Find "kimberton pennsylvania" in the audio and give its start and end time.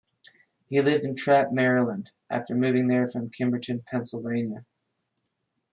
3.29-4.65